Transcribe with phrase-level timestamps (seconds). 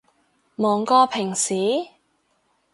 [0.55, 1.53] 忙過平時？